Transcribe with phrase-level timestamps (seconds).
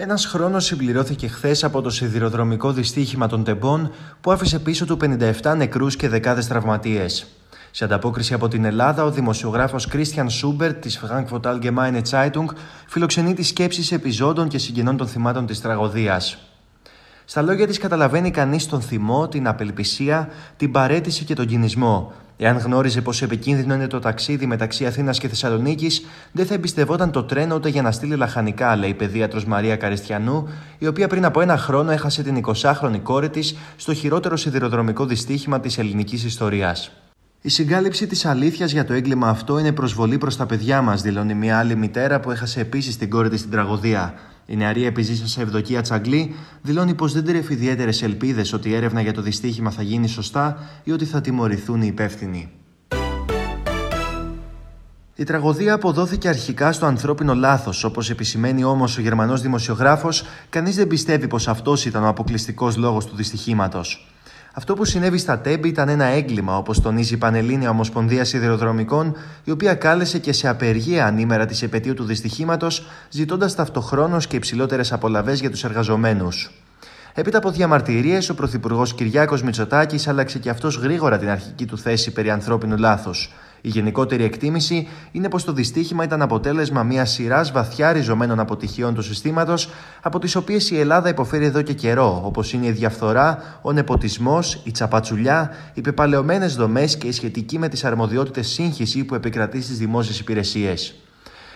[0.00, 4.96] Ένας χρόνος συμπληρώθηκε χθες από το σιδηροδρομικό δυστύχημα των Τεμπών που άφησε πίσω του
[5.42, 7.26] 57 νεκρούς και δεκάδες τραυματίες.
[7.70, 12.44] Σε ανταπόκριση από την Ελλάδα, ο δημοσιογράφος Christian Σούμπερτ της Frankfurt Allgemeine Zeitung
[12.86, 16.47] φιλοξενεί τις σκέψεις επιζώντων και συγγενών των θυμάτων της τραγωδίας.
[17.30, 22.58] Στα λόγια της καταλαβαίνει κανείς τον θυμό, την απελπισία, την παρέτηση και τον κινησμό, Εάν
[22.58, 27.54] γνώριζε πόσο επικίνδυνο είναι το ταξίδι μεταξύ Αθήνας και Θεσσαλονίκης, δεν θα εμπιστευόταν το τρένο
[27.54, 31.56] ούτε για να στείλει λαχανικά, λέει η παιδίατρος Μαρία Καρυστιανού, η οποία πριν από ένα
[31.56, 36.90] χρόνο έχασε την 20χρονη κόρη της στο χειρότερο σιδηροδρομικό δυστύχημα της ελληνικής ιστορίας.
[37.40, 41.34] Η συγκάλυψη της αλήθειας για το έγκλημα αυτό είναι προσβολή προς τα παιδιά μας, δηλώνει
[41.34, 44.14] μια άλλη μητέρα που έχασε επίσης την κόρη της στην τραγωδία.
[44.50, 49.12] Η νεαρή επιζήσα Ευδοκία Τσαγκλή δηλώνει πως δεν τρέφει ιδιαίτερες ελπίδες ότι η έρευνα για
[49.12, 52.50] το δυστύχημα θα γίνει σωστά ή ότι θα τιμωρηθούν οι υπεύθυνοι.
[55.14, 57.84] Η τραγωδία αποδόθηκε αρχικά στο ανθρώπινο λάθος.
[57.84, 63.06] Όπως επισημαίνει όμως ο Γερμανός δημοσιογράφος, κανείς δεν πιστεύει πως αυτός ήταν ο αποκλειστικός λόγος
[63.06, 64.08] του δυστυχήματος.
[64.58, 69.50] Αυτό που συνέβη στα Τέμπη ήταν ένα έγκλημα, όπως τονίζει η Πανελλήνια Ομοσπονδία Σιδηροδρομικών, η
[69.50, 75.40] οποία κάλεσε και σε απεργία ανήμερα της επαιτίου του δυστυχήματος, ζητώντας ταυτοχρόνως και υψηλότερες απολαυές
[75.40, 76.50] για τους εργαζομένους.
[77.14, 82.12] Έπειτα από διαμαρτυρίες, ο Πρωθυπουργός Κυριάκος Μητσοτάκης άλλαξε και αυτός γρήγορα την αρχική του θέση
[82.12, 83.32] περί ανθρώπινου λάθους.
[83.68, 89.02] Η γενικότερη εκτίμηση είναι πως το δυστύχημα ήταν αποτέλεσμα μιας σειράς βαθιά ριζωμένων αποτυχιών του
[89.02, 89.68] συστήματος,
[90.02, 94.60] από τις οποίες η Ελλάδα υποφέρει εδώ και καιρό, όπως είναι η διαφθορά, ο νεποτισμός,
[94.64, 99.78] η τσαπατσουλιά, οι πεπαλαιωμένες δομές και η σχετική με τις αρμοδιότητες σύγχυσης που επικρατεί στις
[99.78, 100.94] δημόσιες υπηρεσίες.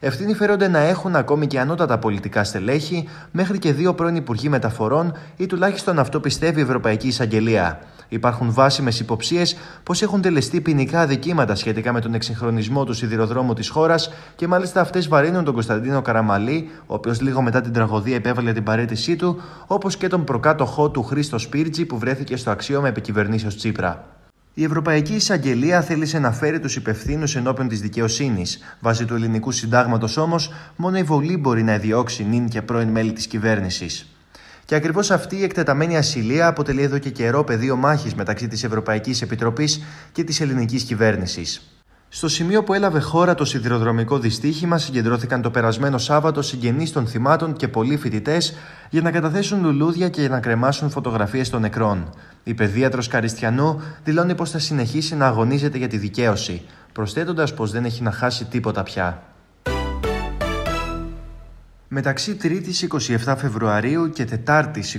[0.00, 5.12] Ευθύνη φέρονται να έχουν ακόμη και ανώτατα πολιτικά στελέχη, μέχρι και δύο πρώην Υπουργοί Μεταφορών
[5.36, 7.80] ή τουλάχιστον αυτό πιστεύει η Ευρωπαϊκή Εισαγγελία.
[8.08, 13.68] Υπάρχουν βάσιμες υποψίες πως έχουν τελεστεί ποινικά αδικήματα σχετικά με τον εξυγχρονισμό του σιδηροδρόμου της
[13.68, 18.52] χώρας και μάλιστα αυτές βαρύνουν τον Κωνσταντίνο Καραμαλή, ο οποίος λίγο μετά την τραγωδία επέβαλε
[18.52, 23.56] την παρέτησή του, όπως και τον προκάτοχό του Χρήστο Σπίρτζη που βρέθηκε στο αξίωμα επικυβερνήσεως
[23.56, 24.04] Τσίπρα.
[24.56, 28.58] Η Ευρωπαϊκή Εισαγγελία θέλησε να φέρει τους υπευθύνους ενώπιον της δικαιοσύνης.
[28.80, 33.12] Βάσει του ελληνικού συντάγματος όμως, μόνο η βολή μπορεί να διώξει νυν και πρώην μέλη
[33.12, 34.08] της κυβέρνησης.
[34.64, 39.22] Και ακριβώς αυτή η εκτεταμένη ασυλία αποτελεί εδώ και καιρό πεδίο μάχης μεταξύ της Ευρωπαϊκής
[39.22, 41.68] Επιτροπής και της ελληνικής κυβέρνησης.
[42.16, 47.52] Στο σημείο που έλαβε χώρα το σιδηροδρομικό δυστύχημα συγκεντρώθηκαν το περασμένο Σάββατο συγγενείς των θυμάτων
[47.52, 48.54] και πολλοί φοιτητές
[48.90, 52.10] για να καταθέσουν λουλούδια και για να κρεμάσουν φωτογραφίες των νεκρών.
[52.44, 57.84] Η παιδίατρος Καριστιανού δηλώνει πως θα συνεχίσει να αγωνίζεται για τη δικαίωση, προσθέτοντας πως δεν
[57.84, 59.22] έχει να χάσει τίποτα πια.
[61.88, 62.88] Μεταξύ 3ης
[63.24, 64.98] 27 Φεβρουαρίου και 4ης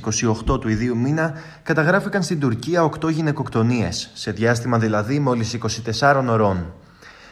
[0.49, 1.33] 28 του ιδίου μήνα
[1.63, 5.57] καταγράφηκαν στην Τουρκία 8 γυναικοκτονίες, σε διάστημα δηλαδή μόλις
[5.99, 6.73] 24 ωρών.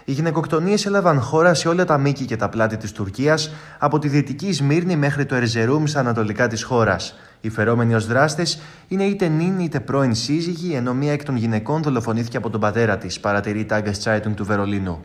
[0.06, 4.08] Οι γυναικοκτονίες έλαβαν χώρα σε όλα τα μήκη και τα πλάτη της Τουρκίας, από τη
[4.08, 7.16] δυτική Σμύρνη μέχρι το Ερζερούμ στα ανατολικά της χώρας.
[7.41, 11.81] Οι φερόμενοι ως δράστες είναι είτε νυν είτε πρώην σύζυγοι, ενώ μία εκ των γυναικών
[11.81, 15.02] δολοφονήθηκε από τον πατέρα της, παρατηρεί η Τάγκας Τσάιτουν του Βερολίνου.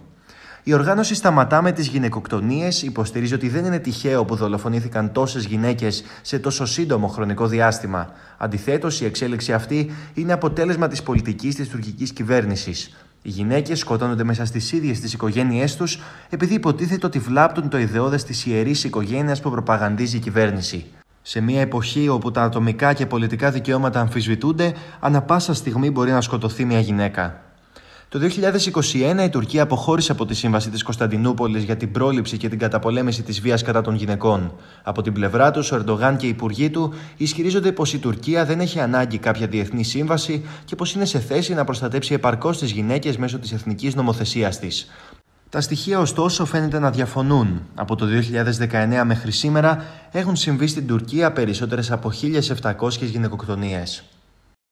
[0.63, 6.05] Η οργάνωση Σταματά με τις γυναικοκτονίες υποστηρίζει ότι δεν είναι τυχαίο που δολοφονήθηκαν τόσες γυναίκες
[6.23, 8.11] σε τόσο σύντομο χρονικό διάστημα.
[8.39, 12.97] Αντιθέτως, η εξέλιξη αυτή είναι αποτέλεσμα της πολιτικής της τουρκικής κυβέρνησης.
[13.23, 18.25] Οι γυναίκες σκοτώνονται μέσα στις ίδιες τις οικογένειές τους επειδή υποτίθεται ότι βλάπτουν το ιδεώδες
[18.25, 20.87] της ιερής οικογένειας που προπαγανδίζει η κυβέρνηση.
[21.23, 26.21] Σε μια εποχή όπου τα ατομικά και πολιτικά δικαιώματα αμφισβητούνται, ανα πάσα στιγμή μπορεί να
[26.21, 27.48] σκοτωθεί μια γυναίκα.
[28.11, 32.59] Το 2021 η Τουρκία αποχώρησε από τη Σύμβαση της Κωνσταντινούπολης για την πρόληψη και την
[32.59, 34.53] καταπολέμηση της βίας κατά των γυναικών.
[34.83, 38.61] Από την πλευρά τους, ο Ερντογάν και οι υπουργοί του ισχυρίζονται πως η Τουρκία δεν
[38.61, 43.17] έχει ανάγκη κάποια διεθνή σύμβαση και πως είναι σε θέση να προστατέψει επαρκώς τις γυναίκες
[43.17, 44.91] μέσω της εθνικής νομοθεσίας της.
[45.51, 47.63] Τα στοιχεία ωστόσο φαίνεται να διαφωνούν.
[47.75, 52.13] Από το 2019 μέχρι σήμερα έχουν συμβεί στην Τουρκία περισσότερες από
[52.63, 54.05] 1.700 γυναικοκτονίες.